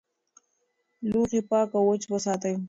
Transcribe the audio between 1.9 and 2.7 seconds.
وساتئ.